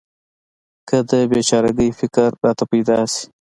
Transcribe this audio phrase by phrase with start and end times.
[0.87, 3.23] که د بې چاره ګۍ فکر راته پیدا شي.